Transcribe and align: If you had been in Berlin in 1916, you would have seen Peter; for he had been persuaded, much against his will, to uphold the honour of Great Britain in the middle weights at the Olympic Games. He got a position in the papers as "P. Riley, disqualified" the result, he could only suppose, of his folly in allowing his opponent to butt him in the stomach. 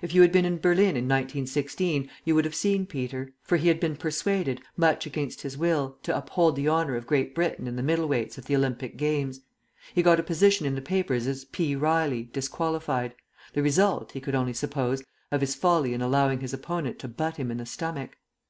If 0.00 0.14
you 0.14 0.22
had 0.22 0.32
been 0.32 0.46
in 0.46 0.56
Berlin 0.58 0.96
in 0.96 1.04
1916, 1.04 2.08
you 2.24 2.34
would 2.34 2.46
have 2.46 2.54
seen 2.54 2.86
Peter; 2.86 3.34
for 3.42 3.58
he 3.58 3.68
had 3.68 3.78
been 3.78 3.94
persuaded, 3.94 4.62
much 4.74 5.04
against 5.04 5.42
his 5.42 5.58
will, 5.58 5.98
to 6.02 6.16
uphold 6.16 6.56
the 6.56 6.66
honour 6.66 6.96
of 6.96 7.06
Great 7.06 7.34
Britain 7.34 7.66
in 7.66 7.76
the 7.76 7.82
middle 7.82 8.08
weights 8.08 8.38
at 8.38 8.46
the 8.46 8.56
Olympic 8.56 8.96
Games. 8.96 9.42
He 9.94 10.02
got 10.02 10.18
a 10.18 10.22
position 10.22 10.64
in 10.64 10.76
the 10.76 10.80
papers 10.80 11.26
as 11.26 11.44
"P. 11.44 11.76
Riley, 11.76 12.22
disqualified" 12.32 13.14
the 13.52 13.62
result, 13.62 14.12
he 14.12 14.20
could 14.22 14.34
only 14.34 14.54
suppose, 14.54 15.02
of 15.30 15.42
his 15.42 15.54
folly 15.54 15.92
in 15.92 16.00
allowing 16.00 16.40
his 16.40 16.54
opponent 16.54 16.98
to 17.00 17.08
butt 17.08 17.36
him 17.36 17.50
in 17.50 17.58
the 17.58 17.66
stomach. 17.66 18.16